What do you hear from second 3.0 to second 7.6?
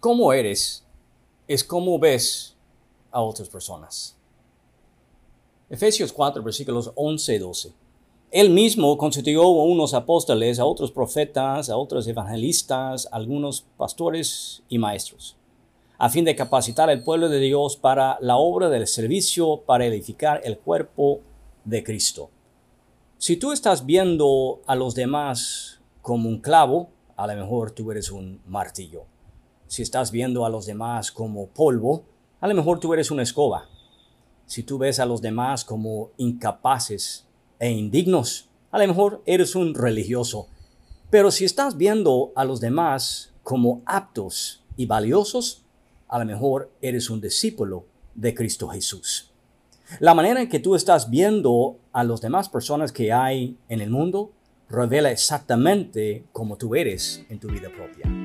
a otras personas. Efesios 4, versículos 11 y